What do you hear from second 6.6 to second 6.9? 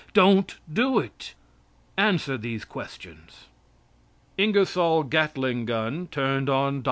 DR.